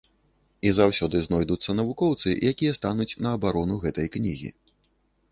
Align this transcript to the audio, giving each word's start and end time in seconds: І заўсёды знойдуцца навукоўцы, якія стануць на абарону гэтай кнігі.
І 0.67 0.69
заўсёды 0.77 1.19
знойдуцца 1.25 1.75
навукоўцы, 1.79 2.29
якія 2.51 2.77
стануць 2.79 3.07
на 3.27 3.35
абарону 3.41 3.75
гэтай 3.85 4.07
кнігі. 4.17 4.49